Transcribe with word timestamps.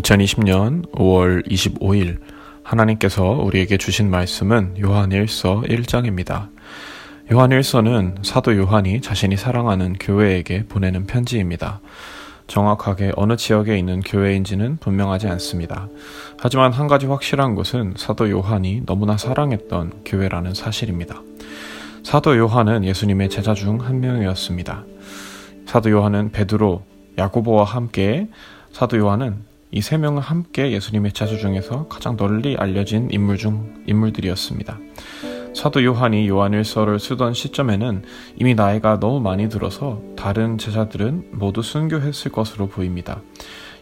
2020년 0.00 0.90
5월 0.92 1.46
25일 1.48 2.18
하나님께서 2.62 3.24
우리에게 3.30 3.76
주신 3.76 4.10
말씀은 4.10 4.76
요한일서 4.80 5.62
1장입니다. 5.66 6.48
요한일서는 7.32 8.16
사도 8.22 8.56
요한이 8.56 9.00
자신이 9.00 9.36
사랑하는 9.36 9.94
교회에게 9.98 10.66
보내는 10.66 11.06
편지입니다. 11.06 11.80
정확하게 12.46 13.12
어느 13.16 13.36
지역에 13.36 13.76
있는 13.76 14.00
교회인지는 14.00 14.76
분명하지 14.78 15.26
않습니다. 15.28 15.88
하지만 16.38 16.72
한 16.72 16.86
가지 16.86 17.06
확실한 17.06 17.54
것은 17.54 17.94
사도 17.96 18.30
요한이 18.30 18.82
너무나 18.86 19.16
사랑했던 19.16 20.02
교회라는 20.04 20.54
사실입니다. 20.54 21.22
사도 22.04 22.36
요한은 22.36 22.84
예수님의 22.84 23.30
제자 23.30 23.54
중 23.54 23.80
한 23.80 24.00
명이었습니다. 24.00 24.84
사도 25.66 25.90
요한은 25.90 26.30
베드로, 26.30 26.82
야고보와 27.18 27.64
함께 27.64 28.28
사도 28.72 28.98
요한은 28.98 29.55
이 29.72 29.80
세 29.82 29.98
명은 29.98 30.22
함께 30.22 30.70
예수님의 30.72 31.12
제자 31.12 31.36
중에서 31.36 31.88
가장 31.88 32.16
널리 32.16 32.56
알려진 32.56 33.08
인물 33.10 33.36
중 33.36 33.74
인물들이었습니다. 33.86 34.78
사도 35.54 35.82
요한이 35.82 36.28
요한일서를 36.28 37.00
쓰던 37.00 37.34
시점에는 37.34 38.02
이미 38.36 38.54
나이가 38.54 39.00
너무 39.00 39.20
많이 39.20 39.48
들어서 39.48 40.02
다른 40.16 40.58
제자들은 40.58 41.30
모두 41.32 41.62
순교했을 41.62 42.30
것으로 42.30 42.68
보입니다. 42.68 43.22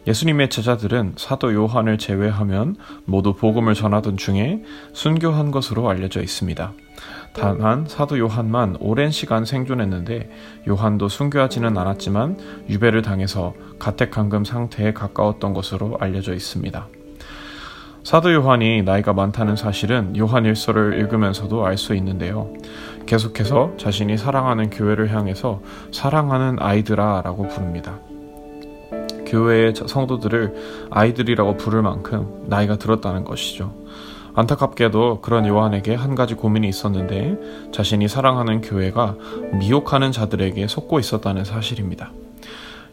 예수님의 0.07 0.49
제자들은 0.49 1.13
사도 1.17 1.53
요한을 1.53 1.97
제외하면 1.97 2.75
모두 3.05 3.33
복음을 3.33 3.73
전하던 3.73 4.17
중에 4.17 4.61
순교한 4.93 5.51
것으로 5.51 5.89
알려져 5.89 6.21
있습니다. 6.21 6.73
다만 7.33 7.85
사도 7.87 8.17
요한만 8.17 8.77
오랜 8.79 9.11
시간 9.11 9.45
생존했는데 9.45 10.29
요한도 10.69 11.09
순교하지는 11.09 11.77
않았지만 11.77 12.37
유배를 12.69 13.01
당해서 13.01 13.53
가택강금 13.77 14.45
상태에 14.45 14.93
가까웠던 14.93 15.53
것으로 15.53 15.97
알려져 15.99 16.33
있습니다. 16.33 16.87
사도 18.03 18.31
요한이 18.31 18.83
나이가 18.83 19.13
많다는 19.13 19.55
사실은 19.55 20.15
요한 20.15 20.45
일서를 20.45 20.99
읽으면서도 20.99 21.65
알 21.65 21.75
수 21.77 21.95
있는데요. 21.95 22.53
계속해서 23.07 23.73
자신이 23.77 24.17
사랑하는 24.17 24.69
교회를 24.69 25.11
향해서 25.13 25.61
사랑하는 25.91 26.57
아이들아 26.59 27.23
라고 27.25 27.47
부릅니다. 27.47 27.99
교회의 29.35 29.73
성도들을 29.75 30.87
아이들이라고 30.91 31.57
부를 31.57 31.81
만큼 31.81 32.45
나이가 32.47 32.77
들었다는 32.77 33.25
것이죠. 33.25 33.73
안타깝게도 34.33 35.21
그런 35.21 35.45
요한에게 35.45 35.95
한 35.95 36.15
가지 36.15 36.35
고민이 36.35 36.67
있었는데 36.67 37.71
자신이 37.71 38.07
사랑하는 38.07 38.61
교회가 38.61 39.15
미혹하는 39.59 40.11
자들에게 40.11 40.67
속고 40.67 40.99
있었다는 40.99 41.43
사실입니다. 41.45 42.11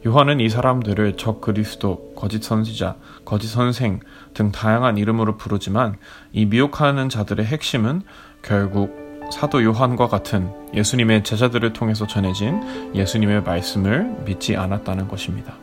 요한은 0.05 0.41
이 0.41 0.49
사람들을 0.49 1.17
적 1.17 1.41
그리스도, 1.41 2.13
거짓 2.17 2.43
선지자, 2.43 2.97
거짓 3.25 3.47
선생 3.49 4.01
등 4.35 4.51
다양한 4.51 4.99
이름으로 4.99 5.37
부르지만 5.37 5.97
이 6.33 6.45
미혹하는 6.47 7.09
자들의 7.09 7.47
핵심은 7.47 8.03
결국 8.43 9.31
사도 9.33 9.63
요한과 9.63 10.09
같은 10.09 10.51
예수님의 10.75 11.23
제자들을 11.23 11.73
통해서 11.73 12.07
전해진 12.07 12.95
예수님의 12.95 13.43
말씀을 13.45 14.25
믿지 14.25 14.57
않았다는 14.57 15.07
것입니다. 15.07 15.55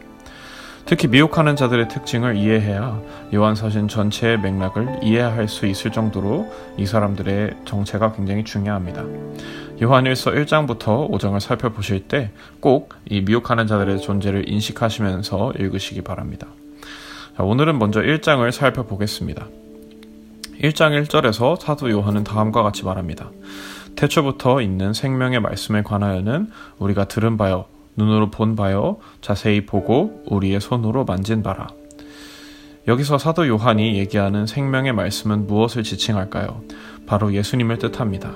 특히 0.89 1.07
미혹하는 1.07 1.55
자들의 1.55 1.87
특징을 1.87 2.35
이해해야 2.35 2.99
요한서신 3.31 3.87
전체의 3.87 4.39
맥락을 4.39 5.01
이해할 5.03 5.47
수 5.47 5.67
있을 5.67 5.91
정도로 5.91 6.51
이 6.77 6.87
사람들의 6.87 7.57
정체가 7.65 8.13
굉장히 8.13 8.43
중요합니다. 8.43 9.03
요한일서 9.79 10.31
1장부터 10.31 11.07
5장을 11.11 11.39
살펴보실 11.39 12.07
때 12.07 12.31
꼭 12.59 12.89
이 13.05 13.21
미혹하는 13.21 13.67
자들의 13.67 14.01
존재를 14.01 14.49
인식하시면서 14.49 15.53
읽으시기 15.59 16.01
바랍니다. 16.01 16.47
자, 17.37 17.43
오늘은 17.43 17.77
먼저 17.77 18.01
1장을 18.01 18.51
살펴보겠습니다. 18.51 19.45
1장 20.59 21.05
1절에서 21.05 21.59
사도 21.59 21.91
요한은 21.91 22.23
다음과 22.23 22.63
같이 22.63 22.83
말합니다. 22.83 23.29
태초부터 23.95 24.61
있는 24.61 24.93
생명의 24.93 25.39
말씀에 25.39 25.83
관하여는 25.83 26.49
우리가 26.79 27.05
들은 27.05 27.37
바요 27.37 27.65
눈으로 27.99 28.31
본 28.31 28.55
바요 28.55 28.97
자세히 29.21 29.65
보고 29.65 30.23
우리의 30.25 30.59
손으로 30.59 31.05
만진 31.05 31.43
바라. 31.43 31.67
여기서 32.87 33.19
사도 33.19 33.47
요한이 33.47 33.99
얘기하는 33.99 34.47
생명의 34.47 34.93
말씀은 34.93 35.45
무엇을 35.45 35.83
지칭할까요? 35.83 36.63
바로 37.05 37.33
예수님을 37.33 37.77
뜻합니다. 37.77 38.35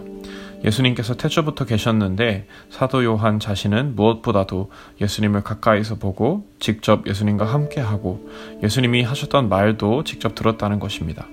예수님께서 0.64 1.16
태초부터 1.16 1.66
계셨는데 1.66 2.48
사도 2.70 3.04
요한 3.04 3.40
자신은 3.40 3.96
무엇보다도 3.96 4.70
예수님을 5.02 5.42
가까이서 5.42 5.96
보고 5.96 6.46
직접 6.60 7.08
예수님과 7.08 7.46
함께하고 7.46 8.30
예수님이 8.62 9.04
하셨던 9.04 9.50
말도 9.50 10.04
직접 10.04 10.36
들었다는 10.36 10.80
것입니다. 10.80 11.28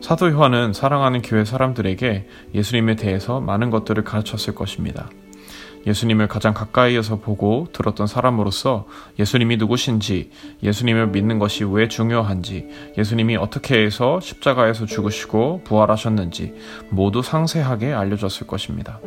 사도 0.00 0.30
요한은 0.30 0.72
사랑하는 0.72 1.22
교회 1.22 1.44
사람들에게 1.44 2.26
예수님에 2.54 2.96
대해서 2.96 3.40
많은 3.40 3.70
것들을 3.70 4.02
가르쳤을 4.04 4.54
것입니다. 4.54 5.08
예수님을 5.86 6.28
가장 6.28 6.54
가까이에서 6.54 7.16
보고 7.20 7.66
들었던 7.72 8.06
사람으로서 8.06 8.86
예수님이 9.18 9.56
누구신지, 9.56 10.30
예수님을 10.62 11.08
믿는 11.08 11.38
것이 11.38 11.64
왜 11.64 11.88
중요한지, 11.88 12.68
예수님이 12.98 13.36
어떻게 13.36 13.82
해서 13.82 14.20
십자가에서 14.20 14.86
죽으시고 14.86 15.62
부활하셨는지 15.64 16.54
모두 16.90 17.22
상세하게 17.22 17.92
알려줬을 17.92 18.46
것입니다. 18.46 19.00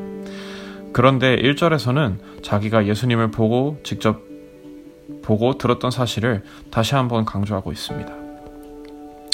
그런데 0.94 1.36
1절에서는 1.38 2.44
자기가 2.44 2.88
예수님을 2.88 3.32
보고 3.32 3.80
직접 3.84 4.22
보고 5.22 5.58
들었던 5.58 5.92
사실을 5.92 6.44
다시 6.70 6.96
한번 6.96 7.26
강조하고 7.26 7.72
있습니다. 7.72 8.14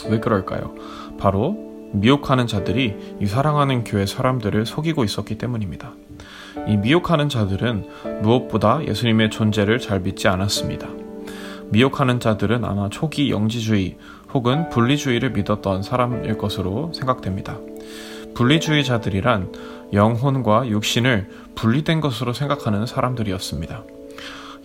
왜 0.07 0.19
그럴까요? 0.19 0.73
바로 1.19 1.69
미혹하는 1.91 2.47
자들이 2.47 3.17
이 3.19 3.25
사랑하는 3.25 3.83
교회 3.83 4.05
사람들을 4.05 4.65
속이고 4.65 5.03
있었기 5.03 5.37
때문입니다. 5.37 5.93
이 6.69 6.77
미혹하는 6.77 7.29
자들은 7.29 8.21
무엇보다 8.21 8.85
예수님의 8.85 9.31
존재를 9.31 9.79
잘 9.79 10.01
믿지 10.01 10.27
않았습니다. 10.27 10.87
미혹하는 11.71 12.19
자들은 12.19 12.63
아마 12.63 12.89
초기 12.89 13.31
영지주의 13.31 13.97
혹은 14.33 14.69
분리주의를 14.69 15.31
믿었던 15.31 15.81
사람일 15.81 16.37
것으로 16.37 16.93
생각됩니다. 16.93 17.57
분리주의자들이란 18.35 19.51
영혼과 19.93 20.67
육신을 20.67 21.29
분리된 21.55 22.01
것으로 22.01 22.33
생각하는 22.33 22.85
사람들이었습니다. 22.85 23.83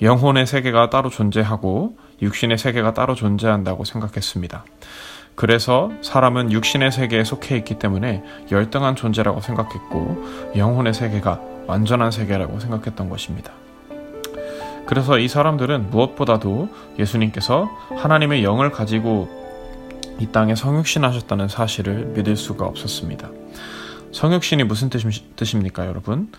영혼의 0.03 0.47
세계가 0.47 0.91
따로 0.91 1.09
존재하고 1.09 1.97
육신의 2.21 2.59
세계가 2.59 2.93
따로 2.93 3.15
존재한다고 3.15 3.85
생각했습니다. 3.85 4.65
그래서 5.35 5.91
사람은 6.03 6.53
육신의 6.53 6.93
세계에 6.93 7.25
속해 7.25 7.57
있기 7.57 7.79
때문에 7.79 8.23
열등한 8.53 8.95
존재라고 8.95 9.41
생각했고 9.41 10.53
영혼의 10.57 10.93
세계가 10.93 11.54
완전한 11.67 12.11
세계라고 12.11 12.61
생각했던 12.61 13.09
것입니다. 13.09 13.53
그래서 14.87 15.19
이 15.19 15.29
사람들은 15.29 15.91
무엇보다도 15.91 16.69
예수님께서 16.99 17.71
하나님의 17.97 18.45
영을 18.45 18.71
가지고 18.71 19.29
이 20.21 20.27
땅에 20.27 20.55
성육신하셨다는 20.55 21.49
사실을 21.49 22.07
믿을 22.15 22.37
수가 22.37 22.67
없었습니다. 22.67 23.31
성육신이 24.13 24.65
무슨 24.65 24.91
뜻입니까, 24.91 25.87
여러분? 25.87 26.31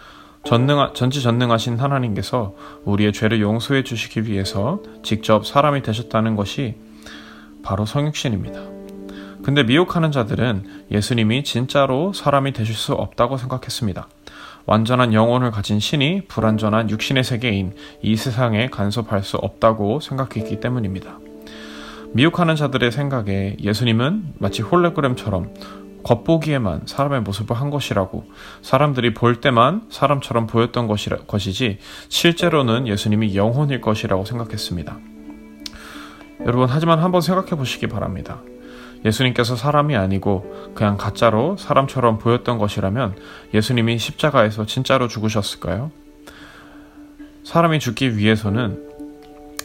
전능, 0.46 0.94
전지전능하신 0.94 1.80
하나님께서 1.80 2.56
우리의 2.86 3.12
죄를 3.14 3.42
용서해 3.42 3.84
주시기 3.84 4.28
위해서 4.28 4.80
직접 5.04 5.46
사람이 5.46 5.82
되셨다는 5.82 6.36
것이 6.36 6.76
바로 7.64 7.86
성육신입니다. 7.86 8.60
근데 9.44 9.64
미혹하는 9.64 10.12
자들은 10.12 10.86
예수님이 10.92 11.44
진짜로 11.44 12.14
사람이 12.14 12.54
되실 12.54 12.76
수 12.76 12.94
없다고 12.94 13.38
생각했습니다. 13.38 14.08
완전한 14.66 15.14
영혼을 15.14 15.52
가진 15.52 15.80
신이 15.80 16.26
불완전한 16.28 16.90
육신의 16.90 17.24
세계인 17.24 17.74
이 18.02 18.16
세상에 18.16 18.68
간섭할 18.68 19.24
수 19.24 19.38
없다고 19.38 20.00
생각했기 20.00 20.60
때문입니다. 20.60 21.20
미혹하는 22.14 22.56
자들의 22.56 22.92
생각에 22.92 23.58
예수님은 23.62 24.36
마치 24.40 24.62
홀레그램처럼 24.62 25.54
겉보기에만 26.04 26.84
사람의 26.86 27.22
모습을 27.22 27.56
한 27.56 27.72
것이라고 27.72 28.26
사람들이 28.62 29.14
볼 29.14 29.42
때만 29.42 29.88
사람처럼 29.90 30.48
보였던 30.48 30.88
것이라, 30.88 31.18
것이지 31.28 31.80
실제로는 32.10 32.88
예수님이 32.88 33.36
영혼일 33.36 33.82
것이라고 33.82 34.24
생각했습니다. 34.24 34.98
여러분 36.42 36.68
하지만 36.70 37.00
한번 37.00 37.22
생각해 37.22 37.52
보시기 37.52 37.88
바랍니다. 37.88 38.40
예수님께서 39.04 39.56
사람이 39.56 39.96
아니고 39.96 40.72
그냥 40.74 40.98
가짜로 40.98 41.58
사람처럼 41.58 42.18
보였던 42.18 42.58
것이라면 42.58 43.16
예수님이 43.54 43.98
십자가에서 43.98 44.66
진짜로 44.66 45.08
죽으셨을까요? 45.08 45.92
사람이 47.44 47.80
죽기 47.80 48.18
위해서는 48.18 48.84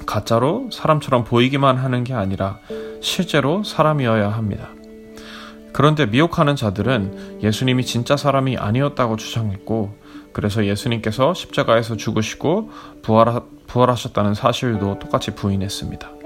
가짜로 0.07 0.69
사람처럼 0.73 1.25
보이기만 1.25 1.77
하는 1.77 2.05
게 2.05 2.15
아니라 2.15 2.59
실제로 3.01 3.63
사람이어야 3.65 4.31
합니다. 4.31 4.69
그런데 5.73 6.05
미혹하는 6.07 6.57
자들은 6.57 7.41
예수님이 7.43 7.85
진짜 7.85 8.17
사람이 8.17 8.57
아니었다고 8.57 9.17
주장했고, 9.17 9.95
그래서 10.33 10.65
예수님께서 10.67 11.33
십자가에서 11.33 11.97
죽으시고 11.97 12.71
부활하, 13.03 13.43
부활하셨다는 13.67 14.35
사실도 14.35 14.99
똑같이 14.99 15.35
부인했습니다. 15.35 16.20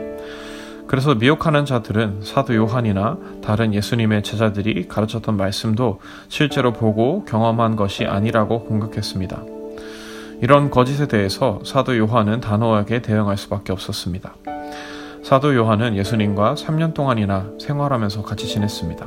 그래서 0.86 1.14
미혹하는 1.14 1.64
자들은 1.64 2.20
사도 2.22 2.54
요한이나 2.54 3.18
다른 3.42 3.72
예수님의 3.74 4.22
제자들이 4.22 4.86
가르쳤던 4.86 5.36
말씀도 5.36 6.00
실제로 6.28 6.72
보고 6.72 7.24
경험한 7.24 7.76
것이 7.76 8.04
아니라고 8.04 8.64
공격했습니다. 8.64 9.42
이런 10.42 10.70
거짓에 10.70 11.06
대해서 11.06 11.60
사도 11.64 11.96
요한은 11.96 12.40
단호하게 12.40 13.02
대응할 13.02 13.38
수밖에 13.38 13.72
없었습니다. 13.72 14.34
사도 15.22 15.54
요한은 15.54 15.96
예수님과 15.96 16.54
3년 16.54 16.92
동안이나 16.92 17.50
생활하면서 17.58 18.22
같이 18.22 18.46
지냈습니다. 18.46 19.06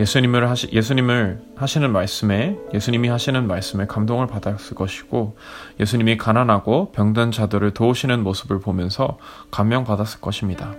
예수님을 0.00 0.48
하시, 0.48 0.68
예수님을 0.72 1.42
하시는 1.56 1.92
말씀에, 1.92 2.56
예수님이 2.72 3.08
하시는 3.08 3.46
말씀에 3.46 3.86
감동을 3.86 4.26
받았을 4.28 4.74
것이고, 4.74 5.36
예수님이 5.78 6.16
가난하고 6.16 6.90
병든 6.92 7.32
자들을 7.32 7.72
도우시는 7.72 8.22
모습을 8.22 8.60
보면서 8.60 9.18
감명받았을 9.50 10.22
것입니다. 10.22 10.72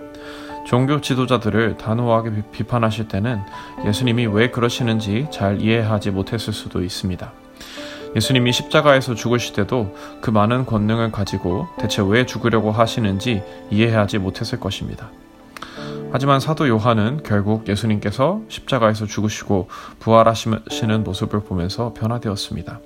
종교 0.66 1.00
지도자들을 1.00 1.76
단호하게 1.76 2.42
비판하실 2.50 3.06
때는 3.06 3.40
예수님이 3.86 4.26
왜 4.26 4.50
그러시는지 4.50 5.28
잘 5.30 5.60
이해하지 5.60 6.10
못했을 6.10 6.52
수도 6.52 6.82
있습니다. 6.82 7.32
예수님이 8.16 8.52
십자가에서 8.52 9.14
죽으실 9.14 9.54
때도 9.54 9.96
그 10.20 10.30
많은 10.30 10.66
권능을 10.66 11.12
가지고 11.12 11.68
대체 11.78 12.02
왜 12.04 12.26
죽으려고 12.26 12.72
하시는지 12.72 13.42
이해하지 13.70 14.18
못했을 14.18 14.58
것입니다. 14.58 15.10
하지만 16.14 16.40
사도 16.40 16.68
요한은 16.68 17.22
결국 17.24 17.66
예수님께서 17.66 18.42
십자가에서 18.48 19.06
죽으시고 19.06 19.68
부활하시는 19.98 21.04
모습을 21.04 21.40
보면서 21.40 21.94
변화되었습니다. 21.94 22.80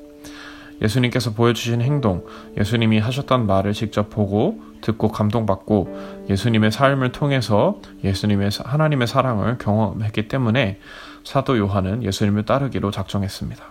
예수님께서 0.80 1.32
보여주신 1.32 1.80
행동, 1.80 2.24
예수님이 2.56 3.00
하셨던 3.00 3.46
말을 3.46 3.72
직접 3.72 4.10
보고 4.10 4.60
듣고 4.80 5.08
감동받고 5.08 6.26
예수님의 6.30 6.70
삶을 6.70 7.10
통해서 7.10 7.80
예수님의 8.04 8.50
하나님의 8.64 9.08
사랑을 9.08 9.58
경험했기 9.58 10.28
때문에 10.28 10.78
사도 11.24 11.58
요한은 11.58 12.04
예수님을 12.04 12.44
따르기로 12.44 12.92
작정했습니다. 12.92 13.64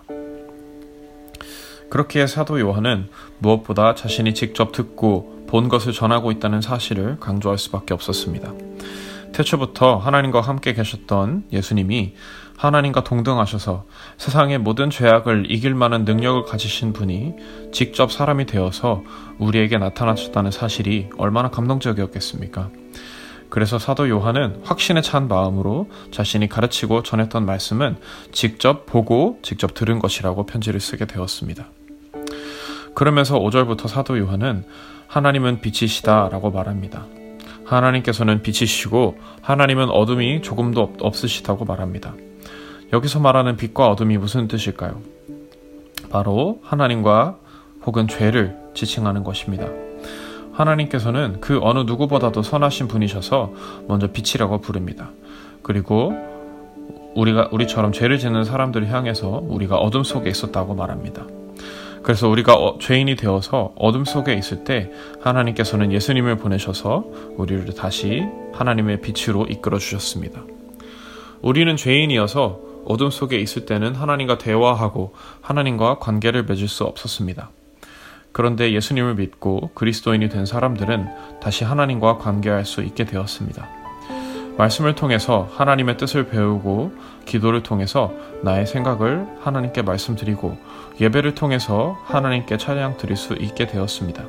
그렇기에 1.90 2.28
사도 2.28 2.60
요한은 2.60 3.08
무엇보다 3.38 3.96
자신이 3.96 4.34
직접 4.34 4.74
듣고 4.74 5.46
본 5.48 5.69
것을 5.69 5.94
전하고 5.94 6.31
있다는 6.31 6.60
사실을 6.60 7.22
강조할 7.22 7.58
수밖에 7.58 7.94
없었습니다. 7.94 8.51
태초부터 9.36 9.98
하나님과 9.98 10.40
함께 10.40 10.74
계셨던 10.74 11.48
예수님이 11.52 12.14
하나님과 12.58 13.04
동등하셔서 13.04 13.86
세상의 14.18 14.60
모든 14.60 14.90
죄악을 14.90 15.52
이길 15.52 15.76
만한 15.76 16.06
능력을 16.06 16.44
가지신 16.44 16.94
분이 16.94 17.34
직접 17.74 18.14
사람이 18.14 18.46
되어서 18.46 19.04
우리에게 19.38 19.78
나타나셨다는 19.78 20.52
사실이 20.52 21.10
얼마나 21.18 21.50
감동적이었겠습니까? 21.50 22.70
그래서 23.50 23.78
사도 23.78 24.08
요한은 24.08 24.62
확신에 24.64 25.02
찬 25.02 25.28
마음으로 25.28 25.90
자신이 26.12 26.48
가르치고 26.48 27.04
전했던 27.04 27.46
말씀은 27.46 27.98
직접 28.32 28.86
보고 28.86 29.40
직접 29.42 29.74
들은 29.74 30.00
것이라고 30.00 30.46
편지를 30.46 30.80
쓰게 30.80 31.06
되었습니다. 31.06 31.68
그러면서 32.96 33.38
5절부터 33.38 33.90
사도 33.90 34.18
요한은 34.18 34.64
하나님은 35.08 35.60
빛이시다 35.60 36.30
라고 36.30 36.52
말합니다. 36.52 37.06
하나님께서는 37.66 38.42
빛이시고 38.42 39.18
하나님은 39.42 39.90
어둠이 39.90 40.42
조금도 40.42 40.94
없으시다고 41.00 41.66
말합니다. 41.66 42.14
여기서 42.94 43.20
말하는 43.20 43.58
빛과 43.58 43.90
어둠이 43.90 44.18
무슨 44.18 44.48
뜻일까요? 44.48 45.02
바로 46.10 46.60
하나님과 46.64 47.38
혹은 47.86 48.08
죄를 48.08 48.56
지칭하는 48.74 49.24
것입니다. 49.24 49.68
하나님께서는 50.54 51.42
그 51.42 51.60
어느 51.62 51.80
누구보다도 51.80 52.42
선하신 52.42 52.88
분이셔서 52.88 53.54
먼저 53.88 54.08
빛이라고 54.12 54.60
부릅니다. 54.60 55.10
그리고 55.62 56.14
우리가 57.16 57.50
우리처럼 57.52 57.92
죄를 57.92 58.18
짓는 58.20 58.44
사람들을 58.44 58.90
향해서 58.90 59.42
우리가 59.44 59.78
어둠 59.78 60.04
속에 60.04 60.30
있었다고 60.30 60.76
말합니다. 60.76 61.26
그래서 62.06 62.30
우리가 62.30 62.54
어, 62.54 62.78
죄인이 62.78 63.16
되어서 63.16 63.74
어둠 63.75 64.06
속에 64.06 64.36
있을 64.36 64.63
때 64.63 64.92
하나님께서는 65.22 65.92
예수님을 65.92 66.38
보내셔서 66.38 67.04
우리를 67.36 67.66
다시 67.74 68.22
하나님의 68.54 69.02
빛으로 69.02 69.48
이끌어 69.50 69.80
주셨습니다. 69.80 70.44
우리는 71.42 71.75
죄인이어서 71.75 72.60
어둠 72.86 73.10
속에 73.10 73.40
있을 73.40 73.66
때는 73.66 73.96
하나님과 73.96 74.38
대화하고 74.38 75.16
하나님과 75.42 75.98
관계를 75.98 76.44
맺을 76.44 76.68
수 76.68 76.84
없었습니다. 76.84 77.50
그런데 78.31 78.72
예수님을 78.72 79.16
믿고 79.16 79.72
그리스도인이 79.74 80.30
된 80.30 80.46
사람들은 80.46 81.08
다시 81.42 81.63
하나님과 81.63 82.19
관계할 82.19 82.66
수 82.66 82.84
있게 82.84 83.06
되었습니다. 83.06 83.85
말씀을 84.57 84.96
통해서 84.96 85.50
하나님의 85.54 85.98
뜻을 85.98 86.28
배우고 86.28 86.94
기도를 87.25 87.63
통해서 87.63 88.13
나의 88.42 88.66
생각을 88.66 89.28
하나님께 89.42 89.81
말씀드리고 89.81 90.57
예배를 91.00 91.36
통해서 91.36 91.98
하나님께 92.06 92.57
찬양 92.57 92.98
드릴 92.98 93.18
수 93.18 93.34
있게 93.34 93.68
되었습니다. 93.68 94.24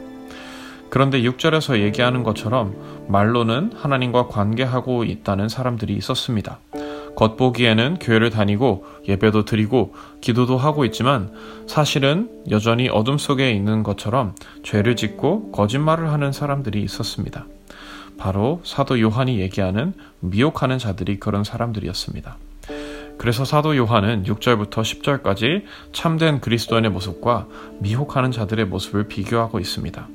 그런데 0.90 1.20
6절에서 1.22 1.80
얘기하는 1.80 2.22
것처럼 2.22 2.74
말로는 3.08 3.72
하나님과 3.74 4.28
관계하고 4.28 5.04
있다는 5.04 5.48
사람들이 5.48 5.94
있었습니다. 5.94 6.58
겉보기에는 7.16 7.98
교회를 7.98 8.30
다니고 8.30 8.84
예배도 9.08 9.46
드리고 9.46 9.94
기도도 10.20 10.58
하고 10.58 10.84
있지만 10.84 11.32
사실은 11.66 12.28
여전히 12.50 12.88
어둠 12.88 13.16
속에 13.16 13.52
있는 13.52 13.82
것처럼 13.82 14.34
죄를 14.62 14.96
짓고 14.96 15.50
거짓말을 15.50 16.12
하는 16.12 16.30
사람들이 16.32 16.82
있었습니다. 16.82 17.46
바로 18.18 18.60
사도 18.64 19.00
요한이 19.00 19.38
얘기하는 19.40 19.94
미혹하는 20.20 20.78
자들이 20.78 21.20
그런 21.20 21.44
사람들이었습니다. 21.44 22.36
그래서 23.18 23.44
사도 23.44 23.76
요한은 23.76 24.24
6절부터 24.24 24.70
10절까지 24.70 25.64
참된 25.92 26.40
그리스도인의 26.40 26.90
모습과 26.90 27.46
미혹하는 27.80 28.30
자들의 28.30 28.66
모습을 28.66 29.08
비교하고 29.08 29.58
있습니다. 29.58 30.06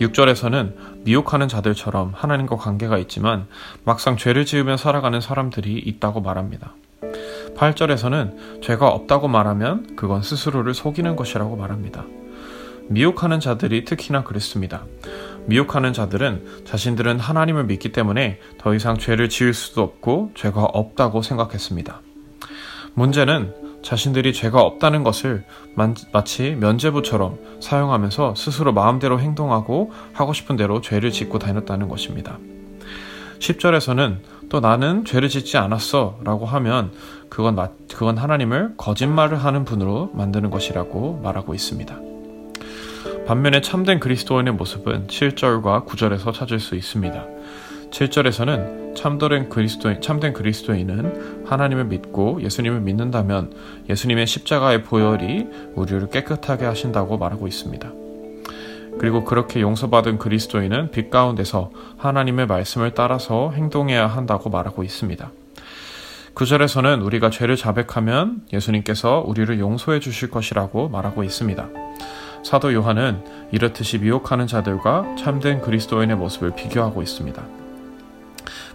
6절에서는 0.00 0.74
미혹하는 1.04 1.48
자들처럼 1.48 2.12
하나님과 2.14 2.56
관계가 2.56 2.98
있지만 2.98 3.46
막상 3.84 4.16
죄를 4.16 4.44
지으며 4.46 4.76
살아가는 4.76 5.20
사람들이 5.20 5.78
있다고 5.78 6.20
말합니다. 6.20 6.74
8절에서는 7.56 8.62
죄가 8.62 8.88
없다고 8.88 9.28
말하면 9.28 9.96
그건 9.96 10.22
스스로를 10.22 10.72
속이는 10.72 11.16
것이라고 11.16 11.56
말합니다. 11.56 12.06
미혹하는 12.88 13.40
자들이 13.40 13.84
특히나 13.84 14.24
그랬습니다. 14.24 14.84
미혹하는 15.46 15.92
자들은 15.92 16.64
자신들은 16.64 17.18
하나님을 17.18 17.64
믿기 17.64 17.92
때문에 17.92 18.38
더 18.58 18.74
이상 18.74 18.98
죄를 18.98 19.28
지을 19.28 19.54
수도 19.54 19.82
없고 19.82 20.32
죄가 20.34 20.62
없다고 20.62 21.22
생각했습니다. 21.22 22.00
문제는 22.94 23.54
자신들이 23.82 24.32
죄가 24.32 24.60
없다는 24.60 25.04
것을 25.04 25.44
마치 26.12 26.50
면죄부처럼 26.52 27.38
사용하면서 27.60 28.34
스스로 28.36 28.72
마음대로 28.72 29.18
행동하고 29.18 29.92
하고 30.12 30.32
싶은 30.32 30.56
대로 30.56 30.80
죄를 30.80 31.10
짓고 31.10 31.38
다녔다는 31.38 31.88
것입니다. 31.88 32.38
10절에서는 33.38 34.18
또 34.50 34.60
나는 34.60 35.04
죄를 35.04 35.28
짓지 35.28 35.56
않았어 35.56 36.18
라고 36.24 36.44
하면 36.44 36.92
그건, 37.30 37.56
그건 37.88 38.18
하나님을 38.18 38.74
거짓말을 38.76 39.42
하는 39.42 39.64
분으로 39.64 40.10
만드는 40.14 40.50
것이라고 40.50 41.20
말하고 41.22 41.54
있습니다. 41.54 42.09
반면에 43.30 43.60
참된 43.60 44.00
그리스도인의 44.00 44.54
모습은 44.54 45.06
7절과 45.06 45.86
9절에서 45.86 46.34
찾을 46.34 46.58
수 46.58 46.74
있습니다. 46.74 47.26
7절에서는 47.92 48.96
참된 48.96 49.48
그리스도인, 49.48 50.00
참된 50.00 50.32
그리스도인은 50.32 51.44
하나님을 51.46 51.84
믿고 51.84 52.42
예수님을 52.42 52.80
믿는다면 52.80 53.54
예수님의 53.88 54.26
십자가의 54.26 54.82
보혈이 54.82 55.46
우리를 55.76 56.10
깨끗하게 56.10 56.64
하신다고 56.64 57.18
말하고 57.18 57.46
있습니다. 57.46 57.92
그리고 58.98 59.22
그렇게 59.22 59.60
용서받은 59.60 60.18
그리스도인은 60.18 60.90
빛 60.90 61.08
가운데서 61.08 61.70
하나님의 61.98 62.48
말씀을 62.48 62.94
따라서 62.94 63.52
행동해야 63.52 64.08
한다고 64.08 64.50
말하고 64.50 64.82
있습니다. 64.82 65.30
9절에서는 66.34 67.04
우리가 67.06 67.30
죄를 67.30 67.54
자백하면 67.54 68.42
예수님께서 68.52 69.22
우리를 69.24 69.56
용서해 69.60 70.00
주실 70.00 70.32
것이라고 70.32 70.88
말하고 70.88 71.22
있습니다. 71.22 71.68
사도 72.42 72.72
요한은 72.72 73.22
이렇듯이 73.52 73.98
미혹하는 73.98 74.46
자들과 74.46 75.16
참된 75.18 75.60
그리스도인의 75.60 76.16
모습을 76.16 76.52
비교하고 76.54 77.02
있습니다. 77.02 77.42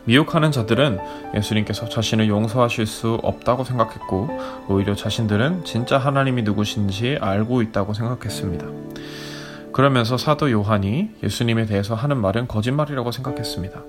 미혹하는 0.06 0.52
자들은 0.52 1.00
예수님께서 1.36 1.90
자신을 1.90 2.28
용서하실 2.28 2.86
수 2.86 3.20
없다고 3.24 3.64
생각했고 3.64 4.30
오히려 4.68 4.96
자신들은 4.96 5.66
진짜 5.66 5.98
하나님이 5.98 6.44
누구신지 6.44 7.18
알고 7.20 7.62
있다고 7.64 7.94
생각했습니다. 7.94 8.68
그러면서 9.74 10.18
사도 10.18 10.52
요한이 10.52 11.10
예수님에 11.24 11.66
대해서 11.66 11.96
하는 11.96 12.18
말은 12.18 12.48
거짓말이라고 12.48 13.12
생각했습니다. 13.12 13.82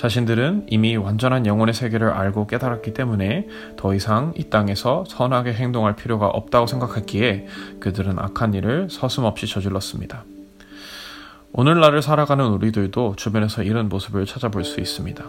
자신들은 0.00 0.68
이미 0.68 0.96
완전한 0.96 1.44
영혼의 1.44 1.74
세계를 1.74 2.08
알고 2.08 2.46
깨달았기 2.46 2.94
때문에 2.94 3.46
더 3.76 3.94
이상 3.94 4.32
이 4.34 4.44
땅에서 4.44 5.04
선하게 5.06 5.52
행동할 5.52 5.94
필요가 5.94 6.26
없다고 6.26 6.66
생각했기에 6.66 7.46
그들은 7.80 8.18
악한 8.18 8.54
일을 8.54 8.88
서슴없이 8.88 9.46
저질렀습니다. 9.46 10.24
오늘날을 11.52 12.00
살아가는 12.00 12.46
우리들도 12.46 13.16
주변에서 13.18 13.62
이런 13.62 13.90
모습을 13.90 14.24
찾아볼 14.24 14.64
수 14.64 14.80
있습니다. 14.80 15.22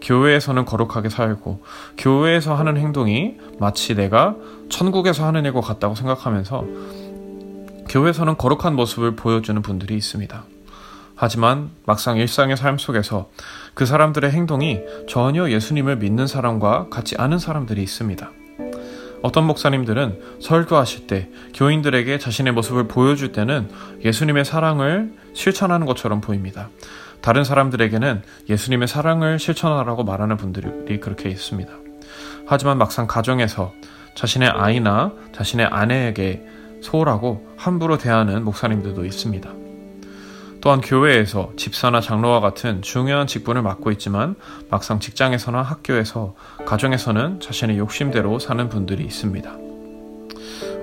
교회에서는 0.00 0.64
거룩하게 0.64 1.08
살고 1.08 1.62
교회에서 1.96 2.56
하는 2.56 2.76
행동이 2.78 3.36
마치 3.60 3.94
내가 3.94 4.34
천국에서 4.68 5.24
하는 5.26 5.44
일과 5.44 5.60
같다고 5.60 5.94
생각하면서 5.94 6.64
교회에서는 7.88 8.36
거룩한 8.36 8.74
모습을 8.74 9.14
보여주는 9.14 9.62
분들이 9.62 9.94
있습니다. 9.94 10.51
하지만 11.22 11.70
막상 11.86 12.16
일상의 12.16 12.56
삶 12.56 12.78
속에서 12.78 13.30
그 13.74 13.86
사람들의 13.86 14.28
행동이 14.32 14.80
전혀 15.08 15.48
예수님을 15.50 15.98
믿는 15.98 16.26
사람과 16.26 16.88
같지 16.90 17.14
않은 17.16 17.38
사람들이 17.38 17.80
있습니다. 17.80 18.28
어떤 19.22 19.46
목사님들은 19.46 20.18
설교하실 20.40 21.06
때 21.06 21.30
교인들에게 21.54 22.18
자신의 22.18 22.54
모습을 22.54 22.88
보여줄 22.88 23.30
때는 23.30 23.70
예수님의 24.04 24.44
사랑을 24.44 25.12
실천하는 25.32 25.86
것처럼 25.86 26.20
보입니다. 26.20 26.70
다른 27.20 27.44
사람들에게는 27.44 28.22
예수님의 28.50 28.88
사랑을 28.88 29.38
실천하라고 29.38 30.02
말하는 30.02 30.36
분들이 30.36 30.98
그렇게 30.98 31.28
있습니다. 31.28 31.72
하지만 32.46 32.78
막상 32.78 33.06
가정에서 33.06 33.72
자신의 34.16 34.48
아이나 34.48 35.12
자신의 35.32 35.66
아내에게 35.66 36.44
소홀하고 36.80 37.46
함부로 37.56 37.96
대하는 37.96 38.44
목사님들도 38.44 39.04
있습니다. 39.04 39.62
또한 40.62 40.80
교회에서 40.80 41.50
집사나 41.56 42.00
장로와 42.00 42.38
같은 42.38 42.82
중요한 42.82 43.26
직분을 43.26 43.62
맡고 43.62 43.90
있지만 43.90 44.36
막상 44.70 45.00
직장에서나 45.00 45.60
학교에서 45.60 46.36
가정에서는 46.64 47.40
자신의 47.40 47.78
욕심대로 47.78 48.38
사는 48.38 48.68
분들이 48.68 49.02
있습니다. 49.02 49.50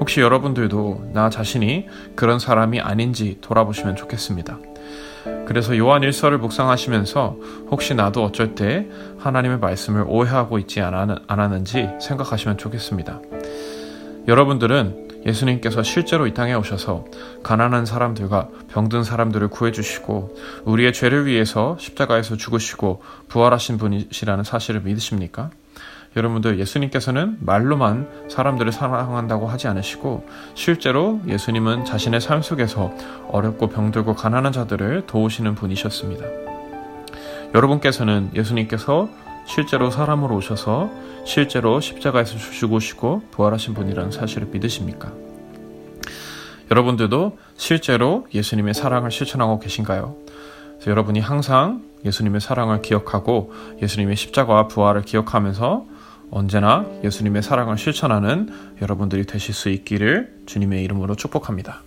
혹시 0.01 0.19
여러분들도 0.19 1.11
나 1.13 1.29
자신이 1.29 1.87
그런 2.15 2.39
사람이 2.39 2.81
아닌지 2.81 3.37
돌아보시면 3.39 3.95
좋겠습니다. 3.95 4.59
그래서 5.45 5.77
요한 5.77 6.03
일서를 6.03 6.39
묵상하시면서 6.39 7.37
혹시 7.71 7.95
나도 7.95 8.25
어쩔 8.25 8.55
때 8.55 8.85
하나님의 9.17 9.59
말씀을 9.59 10.03
오해하고 10.05 10.59
있지 10.59 10.81
않았는지 10.81 11.87
생각하시면 12.01 12.57
좋겠습니다. 12.57 13.21
여러분들은 14.27 15.08
예수님께서 15.25 15.83
실제로 15.83 16.27
이 16.27 16.33
땅에 16.33 16.53
오셔서 16.53 17.05
가난한 17.43 17.85
사람들과 17.85 18.49
병든 18.69 19.03
사람들을 19.03 19.47
구해주시고 19.49 20.35
우리의 20.65 20.93
죄를 20.93 21.25
위해서 21.25 21.77
십자가에서 21.79 22.37
죽으시고 22.37 23.01
부활하신 23.27 23.77
분이시라는 23.77 24.43
사실을 24.43 24.81
믿으십니까? 24.81 25.49
여러분들 26.15 26.59
예수님께서는 26.59 27.37
말로만 27.39 28.29
사람들을 28.29 28.71
사랑한다고 28.71 29.47
하지 29.47 29.67
않으시고 29.67 30.27
실제로 30.55 31.21
예수님은 31.27 31.85
자신의 31.85 32.19
삶 32.21 32.41
속에서 32.41 32.93
어렵고 33.27 33.67
병들고 33.67 34.15
가난한 34.15 34.51
자들을 34.51 35.03
도우시는 35.05 35.53
분이셨습니다. 35.55 36.25
여러분께서는 37.53 38.31
예수님께서 38.35 39.09
실제로 39.49 39.89
사람으로 39.89 40.35
오셔서 40.35 40.91
실제로 41.25 41.81
십자가에서 41.81 42.37
죽으시고 42.37 43.23
부활하신 43.31 43.73
분이라는 43.73 44.11
사실을 44.11 44.47
믿으십니까? 44.51 45.11
여러분들도 46.69 47.35
실제로 47.57 48.27
예수님의 48.31 48.75
사랑을 48.75 49.09
실천하고 49.09 49.59
계신가요? 49.59 50.15
여러분이 50.85 51.19
항상 51.19 51.83
예수님의 52.05 52.41
사랑을 52.41 52.83
기억하고 52.83 53.51
예수님의 53.81 54.15
십자가와 54.17 54.67
부활을 54.67 55.01
기억하면서 55.01 55.85
언제나 56.29 56.85
예수님의 57.03 57.41
사랑을 57.41 57.79
실천하는 57.79 58.49
여러분들이 58.83 59.25
되실 59.25 59.55
수 59.55 59.69
있기를 59.69 60.41
주님의 60.45 60.83
이름으로 60.83 61.15
축복합니다. 61.15 61.81